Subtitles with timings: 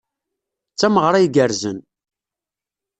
[0.73, 1.77] D tameɣra igerrzen.